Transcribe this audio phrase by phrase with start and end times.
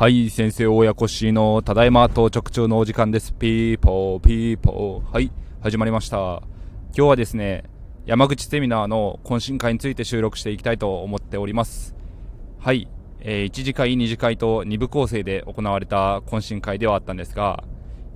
[0.00, 3.32] はい、先生親子しのただいま到着中のお時間です。
[3.32, 5.12] ピーポー、ピーポー。
[5.12, 6.16] はい、始まりました。
[6.16, 6.42] 今
[6.92, 7.64] 日はですね、
[8.06, 11.96] 山口セミナーの懇親会について収録していきたいと思っております。
[12.60, 12.86] はい、
[13.18, 17.64] えー、1次会、2次会と2部構成で行われた懇親会ではあったんですが、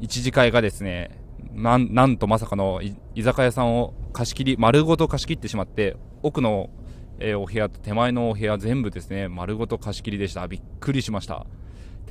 [0.02, 1.18] 1次会がですね、
[1.52, 2.80] なんなんとまさかの
[3.16, 6.70] 居酒屋さんを貸し切り、丸ごと貸し切ってしまって、奥の、
[7.18, 10.46] えお部屋と手前のお部屋全部ですね、丸ごと貸し切りでした。
[10.46, 11.44] びっくりしました。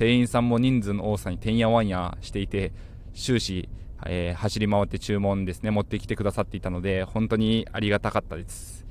[0.02, 2.72] 店員さんも人数の多さにてんやわんやしていて
[3.14, 3.68] 終始、
[4.04, 8.84] えー走り回って注文ですね持ってきてくださっていたので本当にありがたかったです、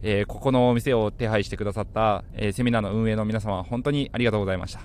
[0.00, 4.80] えーここのお店を手配してくださった、えーセミナーの運営の皆様本当にありがとうございました、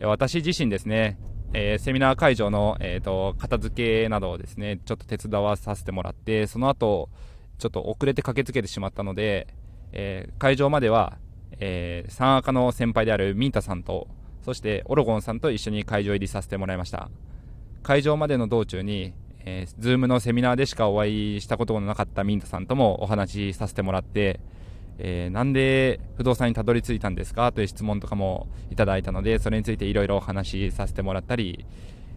[0.00, 1.20] え私自身ですね、
[1.52, 7.10] えセミナー会場の、えーと片付けなどをですねちょっと手伝わさせてもらってその後
[7.58, 9.46] ちょっと遅れて駆けつけてしまったので、
[9.92, 11.16] え会場までは、
[11.60, 14.08] えー、三赤の先輩であるミンタさんと
[14.46, 17.10] そしてオロゴンさんと一緒に会場入りさせてもらいました。
[17.82, 19.12] 会場までの道中に、
[19.44, 24.38] えー、Zoom のセミナーでしかお会いしたことのなかったミンタさんともお話しさせてもらって、
[24.98, 31.66] えーなんで不動産にたどり着いたんですかという質問とかもいただいたのでそれについていろいろお話しさせてもらったり、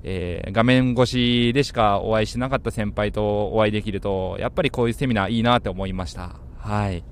[0.03, 6.35] えー画面越しでしかお会いしなかった先輩とお会いできるとやっぱりこういうセミナーいいなって思いました。
[6.59, 7.03] はい。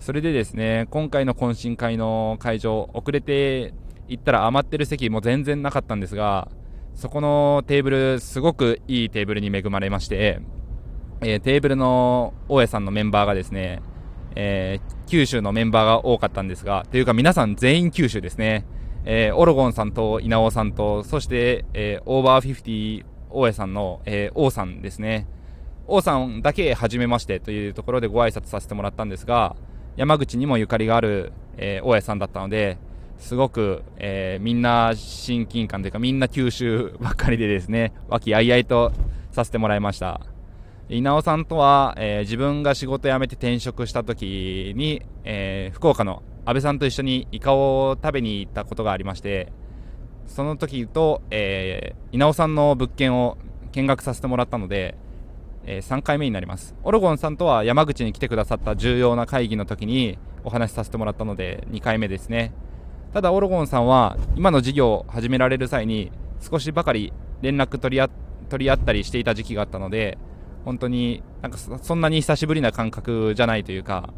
[0.00, 3.72] それでですね今回の懇親会の会場遅れて
[4.12, 6.48] 行ったら余ってる席も全然なかったんですが
[6.94, 10.40] そこのテーブルすごくいいテーブルに恵まれまして、
[11.22, 13.80] えーテーブルの大家さんのメンバーがですね、
[14.34, 18.66] えー九州のメンバーが多かったんですがというか皆さん全員九州ですね、
[19.04, 25.26] えーオロゴンさんと稲尾さんとそして、えーオーバーフィフティ大家さんの、えー王さんですね。
[25.86, 29.56] 王さんだけ初めましてというところでご挨拶させてもらったんですが
[29.96, 32.78] 山口にもゆかりがある、えー大家さんだったので
[33.22, 38.92] すごく、えーみんな親近感というかみんな九州ばっかりでですね和気あいあいと
[39.30, 40.20] させてもらいました。
[40.88, 49.52] 稲尾さんとは、えー自分が仕事辞めて転職した時に、えー福岡の安倍さんと一緒にイカを食べに行ったことがありまして
[50.26, 53.38] その時と、えー稲尾さんの物件を
[53.70, 54.96] 見学させてもらったので、
[55.64, 56.74] え3回目になります。
[56.82, 62.52] オロゴンさんとは山口に来てくださった重要な会議の時にお話しさせてもらったので2回目ですね。
[63.12, 67.12] ただオロゴンさんは今の事業を始められる際に少しばかり
[67.42, 68.08] 連絡取り合
[68.48, 70.18] 取り合ったりしていた時期があったので
[70.64, 74.12] 本当になんかそんなに久しぶりな感覚じゃないというか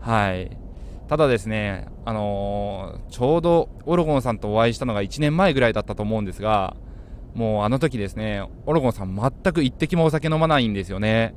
[0.00, 0.56] はい。
[1.08, 6.76] ただですね、あのーちょうどオロゴンさんとお会いしたのが1年前ぐらいだったと思うんですが
[7.34, 11.34] もうあの時ですねオロゴンさん全く一滴もお酒飲まないんですよね。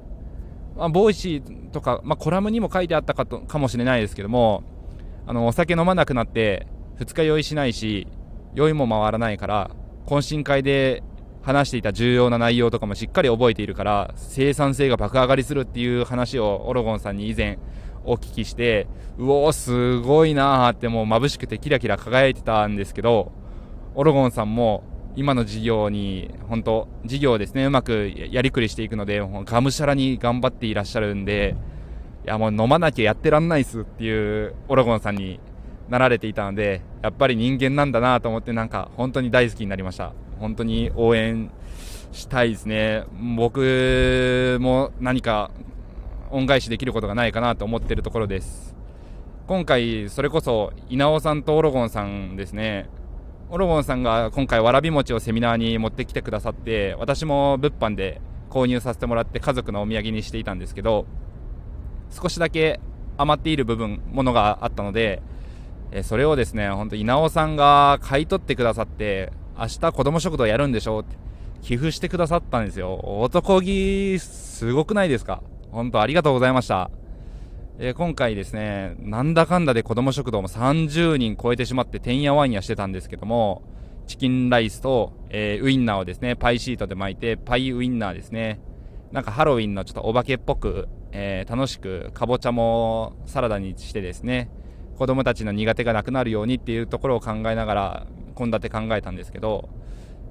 [0.76, 4.64] まあ、 Voicy とか、まあ、コラムにも書いてあったかとかもしれないですけども
[5.28, 6.68] あのお酒飲まなくなって
[7.00, 8.08] 二日酔いしないし
[8.54, 9.72] 酔いも回らないから
[10.06, 11.02] 懇親会で
[11.42, 17.58] 話していた重要な内容とかもしっかり覚えているから生産性が爆上がりするっていう話をオロゴンさんに以前
[18.04, 18.88] お聞きして
[19.18, 23.32] うおーすごいなーってもう眩しくてキラキラ輝いてたんですけど
[23.96, 24.84] オロゴンさんも
[25.16, 31.56] 今の事業に本当事業ですねうまくやりくりしていくのでがむしゃらに頑張っていらっしゃるんで
[32.26, 35.40] いやもう飲まなきゃやってらんないっすっていうオロゴンさんに
[35.90, 40.14] なられていたのでやっぱり人間なんだなと思ってなんか本当に大好きになりました。
[40.40, 41.52] 本当に応援
[42.12, 43.04] したいですね。
[43.36, 45.52] 僕も何か
[46.32, 48.76] 恩返しできることがないかなと思ってるところです。
[49.48, 52.88] 今回それこそ稲尾さんとオロゴンさんですね。
[53.52, 61.08] オロゴンさんが今回わらび餅をセミナーに持ってきてくださって私も物販で購入させてもらって家族のお土産にしていたんですけど
[62.12, 62.80] 少しだけ
[63.18, 65.24] 余っている部分ものがあったので
[65.92, 71.16] えそれをですね本当稲尾さんが買い取ってくださって明日子ども食堂やるんでしょって
[71.62, 72.96] 寄付してくださったんですよ。
[73.04, 75.42] 男気すごくないですか？
[75.72, 76.90] 本当ありがとうございました。
[77.80, 83.62] えー今回ですねなんだかんだで子ども食堂も30人超えてしまっててんやわんやしてたんですけども
[84.06, 88.60] チキンライスと、えーウインナーをですねパイシートで巻いてパイウインナーですね。
[89.12, 94.50] なんかハロウィンのちょっとお化けっぽく、えー楽しくかぼちゃもサラダにしてですね
[95.00, 99.70] 子供たちの苦手がなくなるようにっていうところを考えながら献立考えたんですけど、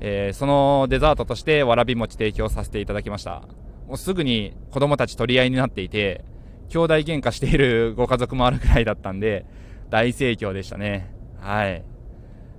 [0.01, 3.43] えーそのデザートとしてわらび餅提供させていただきました。
[3.87, 6.23] もうすぐに子供たち取り合いになっていて
[6.69, 9.47] 兄弟喧嘩しているご家族もあるくらいだったんで
[9.89, 11.15] 大盛況でしたね。
[11.41, 11.83] はい、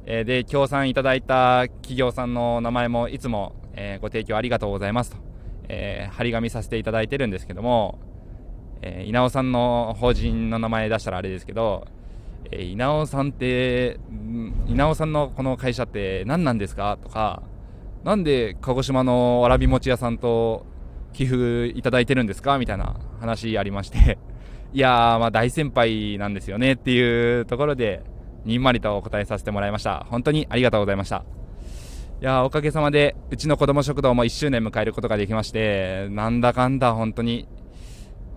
[0.07, 5.17] えーで協賛いただいた企業さんの名前もいつも、えーご提供ありがとうございますと、
[5.67, 7.99] えー張り紙させていただいてるんですけども、
[8.81, 11.85] えー稲尾さんの法人の名前出したらあれですけど
[12.51, 13.99] えー、稲尾さんって、
[14.67, 16.97] 稲尾さんのこの会社って何なんですか？
[17.01, 17.43] とか、
[18.03, 20.65] なんで鹿児島のわらび餅屋さんと
[21.13, 22.57] 寄付いただいてるんですか？
[22.57, 24.17] みたいな話ありまして
[24.73, 28.03] いやー、まあ大先輩なんですよねっていうところで、
[28.45, 30.05] にんまりとお答えさせてもらいました。
[30.09, 31.23] 本当にありがとうございました。
[32.21, 37.47] いやおかげさまで、うちの子供食堂も1周年迎えることができまして、なんだかんだ本当に、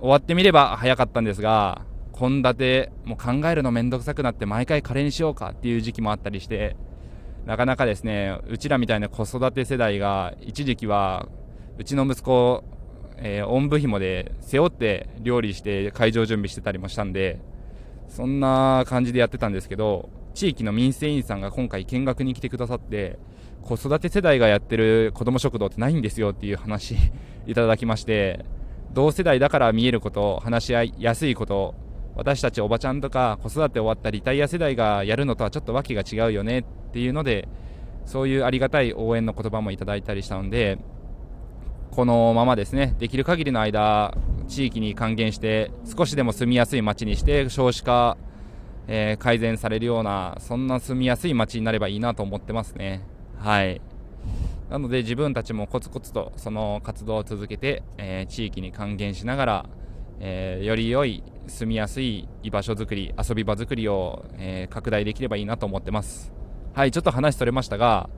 [0.00, 1.82] 終わってみれば早かったんですが、
[2.22, 6.76] 献立も考えるのめんどくさくなって毎回カレーにしようかっていう時期もあったりして、
[7.46, 11.26] なかなかですね、うちらみたいな子育て世代が、一時期は、
[11.78, 12.62] うちの息子、
[13.16, 17.40] えー、おんぶひもで背負って料理して会場準備してたりもしたんで、
[18.06, 23.18] そんな感じでやってたんですけど、地域の民生委員さんが今回見学に来てくださって、
[23.62, 26.94] 子育て世代がやってる子ども食堂ってないんですよっていう話
[27.48, 28.44] いただきまして、
[28.92, 31.81] 同世代だから見えること、話し合いやすいこと、
[32.14, 37.48] 私たちおばちゃんとか子育て終わったリタイア世代がやるのとはちょっと訳が違うよねっていうので、
[38.04, 40.78] そういうありがたい応援の言葉もいただいたりしたので、
[41.90, 44.16] このままですね、できる限りの間、
[44.48, 48.16] 地域に還元して、少しでも住みやすい街にして、少子化、
[48.88, 53.02] えー、改善されるような、そんな住みやすい街になればいいなと思ってますね。
[53.38, 53.80] はい。
[54.70, 59.66] なので自分たちもコツコツとその活動を続けて、えー、地域に還元しながら、
[60.20, 66.32] えー、より良い住みやすい居場所づくり、遊び場づくりを、えー、拡大できればいいなと思ってます。
[66.74, 68.08] はい、ちょっと話それましたが、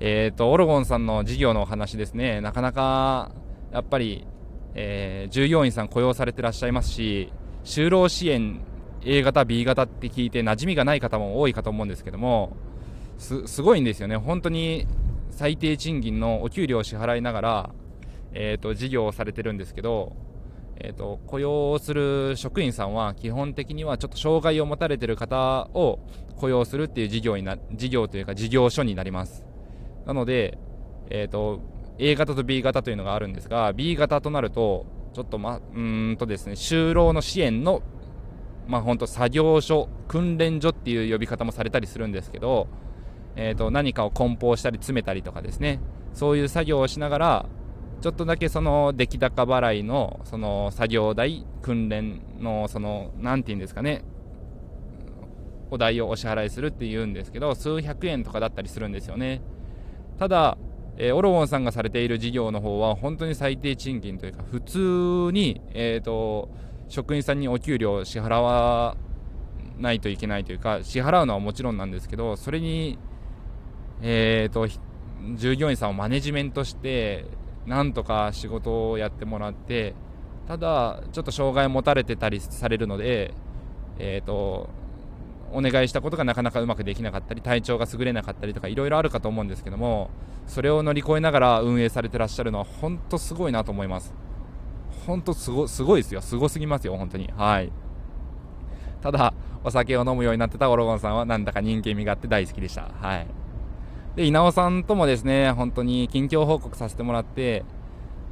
[0.00, 3.32] えっ、ー、と、オロゴンさんの事業のお話ですね、なかなか、
[3.72, 4.26] やっぱり、
[4.74, 7.32] え、従業員さん雇用されてらっしゃいますし、
[7.64, 8.60] 就労支援
[9.04, 12.56] A 型、B 型って聞いて馴染みがない方も多いかと思うんですけども、
[13.18, 14.16] す、ごいんですよね。
[14.16, 14.86] 本当に
[15.30, 17.70] 最低賃金のお給料を支払いながら、
[18.32, 20.16] えっ、ー、と、事業をされてるんですけど、
[20.76, 26.00] えーと、雇用する職員さんは基本的にはちょっと障害を持たれている方を
[26.36, 29.46] 雇用するっていう事業にな事業というか事業所になります。
[30.06, 30.58] なので、
[31.10, 31.60] えーと、
[31.98, 37.82] A 型と B 型というのがあるんですが B 型となるとちょっとまうんとですね就労の支援の
[38.66, 42.68] まあ本当作業所訓練所っていう呼び方もされたりするんですけど、
[43.36, 45.80] えーと何かを梱包したり詰めたりとかですね
[46.14, 47.46] そういう作業をしながら
[48.02, 54.04] ちょっとだけその出来高払いのその作業代訓練のその何て言うんですかね。
[55.70, 59.40] お代をお支払いするっていうんですけど数百円とかだったりするんですよね。
[60.18, 60.58] ただ、
[60.96, 66.50] えー、オロゴンさんがされている事業の方は本当に最低賃金というか普通に、えーと、
[66.88, 68.96] 職員さんにお給料を支払わ
[69.78, 72.98] ないといけないというか支払うのはもちろんなんですけどそれに
[74.02, 74.66] えーと
[75.36, 77.26] 従業員さんをマネジメントして
[77.66, 79.94] なんとか仕事をやってもらって
[80.46, 83.34] ただちょっと障害を持たれてたりされるので
[83.98, 84.68] えっ、ー、と
[85.52, 90.10] お願いしたことがなかなかうまくできなかったり体調が優れなかったりとかいろいろあるかと思うんですけども
[90.46, 94.12] それを乗り越えながら運営されてらっしゃるのは本当すごいなと思います。
[95.06, 96.20] 本当すごすごいですよ。
[96.20, 97.30] すごすぎますよ本当に。
[97.36, 97.72] はい。
[99.00, 102.90] ただお酒を飲むようになってたオロゴンさんはなんだか人間味があって大好きでした。
[103.00, 103.26] はい。
[104.16, 107.64] で、稲尾さんともですね、本当に近況報告させてもらって、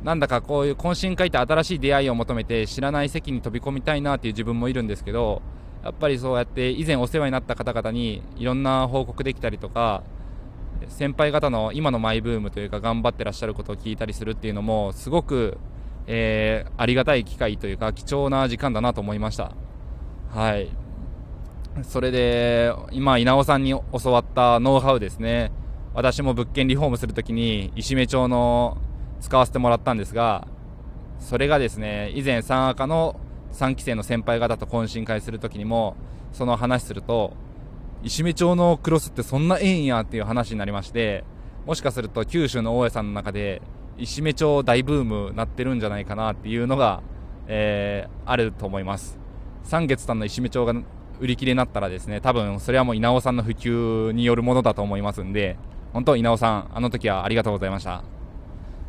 [0.02, 5.42] なんだかこういう懇親会って新しい出会いを求めて知らない席に飛び込みたいなっていう自分もいるんですけど、
[5.82, 10.02] やっぱりそうやって以前お世話になった方々にいろんな報告できたりとか、
[10.88, 15.58] 先輩方の今のマイブームというか頑張ってらっしゃることを聞いたりするっていうのもすごく、
[16.06, 19.52] えー、ありがたい機会というか貴重な時間だなと思いました。
[20.30, 20.70] はい。
[21.82, 25.52] それで、今、稲尾さんに教わったノウハウですね。
[25.92, 28.78] 私も物件リフォームするときに石目町の
[29.20, 30.46] 使わせてもらったんですが、
[31.18, 33.18] それがですね、以前三赤の
[33.52, 35.96] 3期生の先輩方と懇親会するときにも、
[36.32, 37.34] その話すると、
[38.02, 41.24] 石目町のクロスってそんなええんやっていう話になりまして、
[41.66, 43.60] もしかすると九州の大家さんの中で、
[43.98, 47.02] 石目町大ブームなってるんじゃないかなっていうのが、
[47.48, 49.18] えー、あると思います。
[49.64, 50.72] 三月さんの石目町が
[51.20, 55.58] 売り切れになったらですね、多分それはもう稲尾さんの普及によるものだと思いますんで、
[55.92, 58.04] 本当、稲尾さん、あの時はありがとうございました。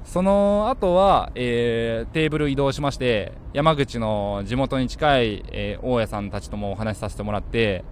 [0.03, 7.83] その後は、えー、テーブル移動しまして、山口の地元に近い、えー、大家さんたちともお話しさせてもらって、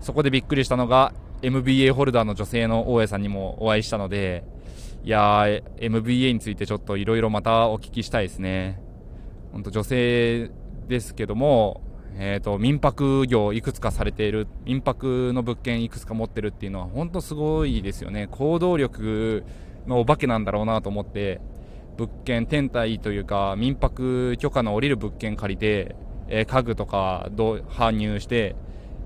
[0.00, 4.44] そこでびっくりしたのが、MBA ホルダーの女性の大家さんにもお会いしたので、
[5.04, 8.82] いやー、MBA についてちょっといろいろまたお聞きしたいですね。
[9.52, 10.50] 本当女性
[10.88, 11.80] ですけども、
[12.20, 18.26] えーと、民泊業いくつかされている民泊の物件いくつか持ってるっていうのは本当すごいですよね。
[18.26, 19.44] 行動力
[19.86, 21.40] のお化けなんだろうなと思って
[21.96, 25.94] 物件天体というか民泊許可の下りる物件借りて、
[26.26, 28.56] えー、家具とかど搬入して、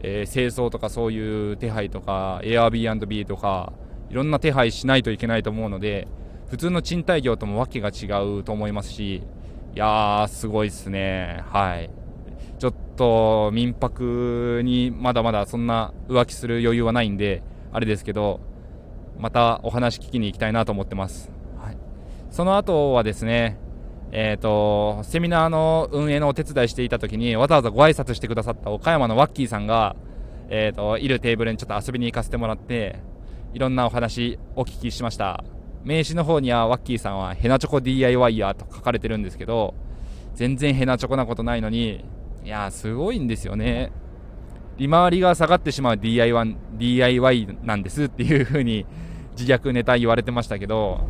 [0.01, 3.75] えー、清掃とかそういう手配とか Airbnb とか
[4.09, 6.09] いろんな手配しないといけないと思うので
[6.49, 8.07] 普通の賃貸業ともわけが違
[8.39, 9.23] うと思いますしい
[9.75, 11.43] やーすごいっすね。
[11.49, 12.02] はい。
[12.93, 18.41] と民泊にまだまだそんな浮気する余裕はないんであれですけど
[19.19, 21.79] またお話聞きに行きたいなと思ってます、はい、
[22.31, 23.59] その後はですね
[24.15, 29.97] えーと、セミナーの運営のお手伝いしていた時にわざわざご挨拶してくださった岡山のワッキーさんが、
[30.51, 32.99] えーと、いるテーブルにちょっと遊びに行かせてもらって
[33.55, 35.43] いろんなお話お聞きしました。
[35.85, 39.75] 名刺の方にはワッキーさんはヘナチョコ DIY やと書かれてるんですけど
[40.35, 42.05] 全然ヘナチョコなことないのに
[42.45, 43.93] いやすごいんですよね。
[44.79, 48.87] 利回りが下がってしまう DIY, DIY なんですっていう風に
[49.39, 51.01] 自虐ネタ言われてましたけど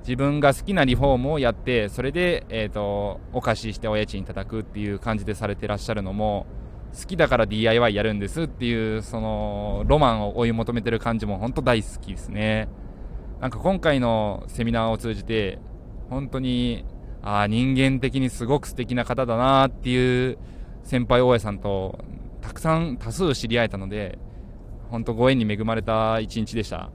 [0.00, 6.46] 自分が好きなリフォームをやってそれで、えーと、お貸ししてお家賃いただくっていう感じでされてらっしゃるのも
[6.98, 12.68] 好きだから DIY やるんですっていうそのロマンを追い求めてる感じも本当大好きですね。
[13.40, 15.58] なんか今回のセミナーを通じて
[16.10, 16.84] 本当に
[17.22, 20.38] ああ人間的にすごく素敵な方だなっていう
[20.84, 21.98] 先輩大家さんと
[22.40, 24.18] たくさん多数知り合えたので
[24.90, 26.90] 本当ご縁に恵まれた一日でした。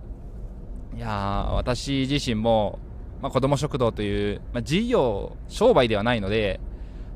[0.95, 2.79] いや私自身も
[3.21, 6.59] まあ、子ども食堂という、まあ、事業、商売ではないので、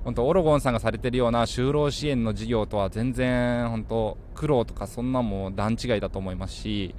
[0.03, 6.93] 本当オロゴンさんがされてるような就労支援の事業とは全然本当苦労とかそんなも段違いだと思いますしい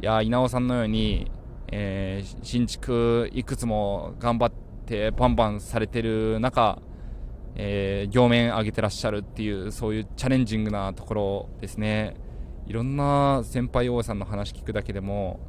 [0.00, 1.30] や稲尾さんのように、
[1.70, 4.52] えー、新築いくつも頑張っ
[4.86, 6.78] てバンバンされてる中、
[7.54, 12.16] えー、業面上げてらっしゃるっていうそういうチャレンジングなところですね。
[12.66, 15.40] いろんな先輩王さんの話聞くだけでも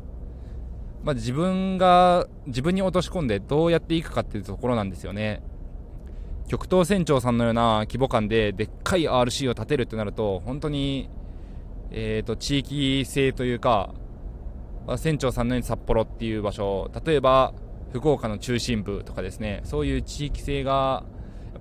[1.03, 5.43] まあ、自分が自分に落とし込んでどうやっていくかっていうところなんですよね。
[6.47, 11.09] 極東船長さんのような規模感ででっかい RC を建てるってなると本当に、
[11.91, 13.93] えーと、地域性というか、
[14.85, 17.53] まあ、船長さんのように札幌っていう場所例えば
[17.93, 21.05] 福岡の中心部とかですねそういう地域性が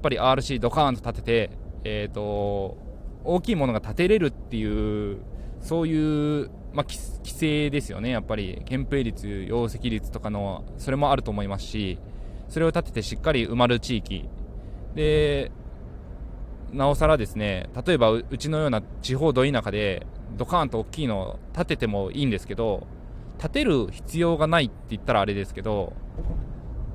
[0.02, 1.50] ぱり RC ドカーンと建てて、
[1.84, 2.78] えーと
[3.24, 5.18] 大きいものが建てれるっていう
[5.60, 11.98] そういうまあ、規制ですよね、やっぱり、憲兵率、容積率とかの、それもあると思いますし、
[12.48, 14.28] それを立ててしっかり埋まる地域、
[14.94, 15.52] で、
[16.72, 20.06] なおさらですね、例えばうちのような地方ど田舎で、
[20.36, 22.86] ドカーンと大きいのを建ててもいいんですけど、
[23.38, 25.92] 建てる必要がないって言ったらあれですけど、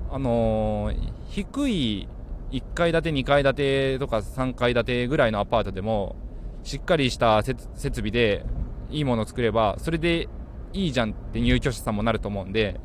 [0.10, 2.08] あのー、低い
[2.52, 6.16] 1階建て、2階建てとか3階建てぐらいのアパートでも、
[6.68, 8.46] しっかりした設備で
[8.90, 10.28] いいものを作ればそれで
[10.74, 12.80] いいじゃんって入居者さんもなると思うんで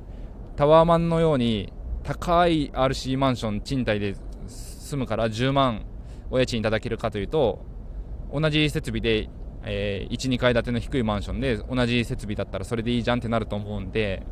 [0.55, 1.73] タワーマンのように
[2.05, 4.15] 高い RC マンション賃貸で
[4.47, 5.85] 住むから10万
[6.31, 7.65] お家賃いただけるかというと
[8.33, 9.29] 同じ設備で、
[9.65, 14.23] えー、12階建ての低いマンションで同じ設備だったらそれでいいじゃんってなると思うんで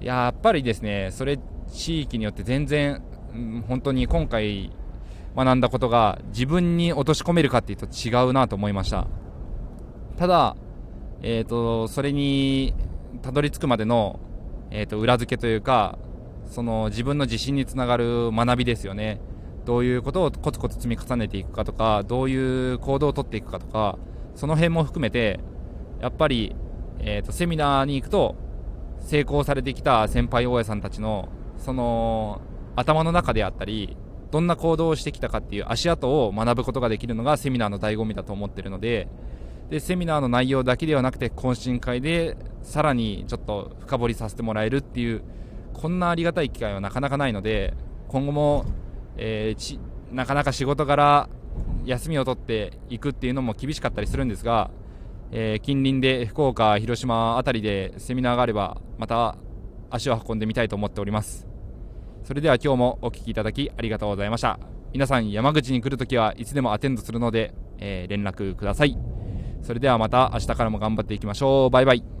[0.00, 1.38] やっぱりですねそれ
[1.72, 3.02] 地域によって全然、
[3.34, 4.72] うん、本当に今回
[5.36, 9.06] 学んだことが自分に落とし込めるかっていうと違うなと思いました。
[10.16, 10.56] ただ
[11.20, 12.74] えーと、それに
[13.22, 14.20] たどり着くまでの、
[14.70, 15.98] えーと、裏付けというか
[16.46, 19.20] その自分の自信につながる学びですよね。
[19.64, 23.98] どういうことをコツコツ積み重ねていくかとかどういう行動をとっていくかとか
[24.34, 25.40] その辺も含めて
[26.00, 26.56] やっぱり、
[27.00, 28.34] えーと、セミナーに行くと
[29.00, 32.40] 成功されてきた先輩大家さんたちのその
[32.78, 33.96] 頭の中であったり
[34.30, 39.08] どんな行動をしてきたかっていう足跡を学ぶことができるのがセミナーの醍醐味だと思ってるので
[39.70, 45.22] でセミナーの内容だけではなくて懇親会でさらにちょっと深掘りさせてもらえるっていう
[45.74, 47.74] こんなありがたい機会はなかなかないので
[48.08, 48.64] 今後も、
[49.16, 49.78] えー、
[50.12, 51.28] なかなか仕事柄
[51.84, 54.70] 休みを取っていくっていうのも厳しかったりするんですが、
[55.32, 59.36] えー、近隣で福岡、広島辺りでセミナーがあればまた
[59.90, 61.47] 足を運んでみたいと思っております。
[62.24, 64.58] それでは今日もお聴きいただきありがとうございました。
[64.92, 68.96] 皆さん山口に来るときはいつでもアテンドするので、えー、連絡ください。
[69.62, 71.70] それではまた明日からも頑張っていきましょう。
[71.70, 72.17] バイバイ。